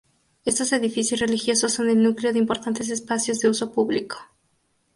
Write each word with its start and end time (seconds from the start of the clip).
Estos 0.45 0.73
edificios 0.73 1.19
religiosos 1.19 1.73
son 1.73 1.87
el 1.87 2.01
núcleo 2.01 2.33
de 2.33 2.39
importantes 2.39 2.89
espacios 2.89 3.37
de 3.39 3.49
uso 3.49 3.71
público. 3.71 4.17